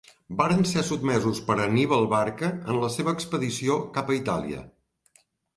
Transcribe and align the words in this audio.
Varen 0.37 0.63
ser 0.69 0.83
sotmesos 0.87 1.41
per 1.49 1.57
Anníbal 1.67 2.09
Barca 2.15 2.51
en 2.73 2.81
la 2.85 2.91
seva 2.97 3.15
expedició 3.19 3.79
cap 3.99 4.11
a 4.15 4.21
Itàlia. 4.23 4.65